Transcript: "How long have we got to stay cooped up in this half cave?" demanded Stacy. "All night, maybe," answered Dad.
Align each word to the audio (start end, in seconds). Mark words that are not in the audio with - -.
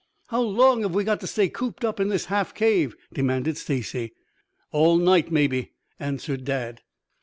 "How 0.29 0.41
long 0.41 0.81
have 0.81 0.95
we 0.95 1.03
got 1.03 1.19
to 1.19 1.27
stay 1.27 1.47
cooped 1.47 1.85
up 1.85 1.99
in 1.99 2.07
this 2.09 2.25
half 2.25 2.55
cave?" 2.55 2.95
demanded 3.13 3.55
Stacy. 3.55 4.13
"All 4.71 4.97
night, 4.97 5.31
maybe," 5.31 5.73
answered 5.99 6.43
Dad. 6.43 6.81